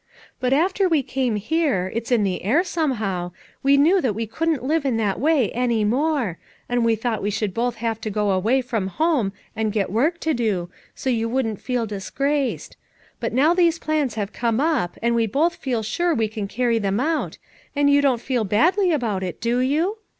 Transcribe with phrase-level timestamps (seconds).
[0.39, 4.63] But after we came here, it's in the air, somehow, we knew that we couldn't
[4.63, 8.31] live in that way any more, and we thought we should both have to go
[8.31, 12.77] away from home and get work to do, so you wouldn't feel disgraced;
[13.19, 16.79] but now these plans have come up, and we both feel sure we can carry
[16.79, 17.37] them out,
[17.75, 19.97] and you don't feel badly about 31S FOUR MOTHERS AT CHAUTAUQUA it, do you?